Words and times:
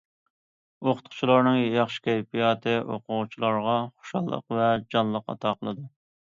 ئوقۇتقۇچىلارنىڭ 0.85 1.59
ياخشى 1.75 2.01
كەيپىياتى 2.07 2.73
ئوقۇغۇچىلارغا 2.79 3.77
خۇشاللىق 3.93 4.57
ۋە 4.59 4.71
جانلىقلىق 4.97 5.31
ئاتا 5.37 5.55
قىلىدۇ. 5.61 5.89